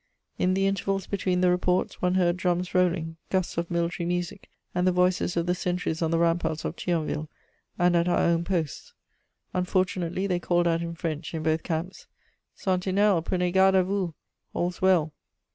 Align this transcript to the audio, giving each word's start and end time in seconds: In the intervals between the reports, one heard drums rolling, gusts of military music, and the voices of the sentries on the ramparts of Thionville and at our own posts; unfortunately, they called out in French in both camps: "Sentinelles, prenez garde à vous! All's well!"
In 0.39 0.55
the 0.55 0.65
intervals 0.65 1.05
between 1.05 1.41
the 1.41 1.51
reports, 1.51 2.01
one 2.01 2.15
heard 2.15 2.35
drums 2.35 2.73
rolling, 2.73 3.17
gusts 3.29 3.59
of 3.59 3.69
military 3.69 4.07
music, 4.07 4.49
and 4.73 4.87
the 4.87 4.91
voices 4.91 5.37
of 5.37 5.45
the 5.45 5.53
sentries 5.53 6.01
on 6.01 6.09
the 6.09 6.17
ramparts 6.17 6.65
of 6.65 6.75
Thionville 6.75 7.29
and 7.77 7.95
at 7.95 8.07
our 8.07 8.17
own 8.17 8.43
posts; 8.43 8.95
unfortunately, 9.53 10.25
they 10.25 10.39
called 10.39 10.67
out 10.67 10.81
in 10.81 10.95
French 10.95 11.35
in 11.35 11.43
both 11.43 11.61
camps: 11.61 12.07
"Sentinelles, 12.55 13.25
prenez 13.25 13.51
garde 13.53 13.75
à 13.75 13.85
vous! 13.85 14.15
All's 14.55 14.81
well!" 14.81 15.13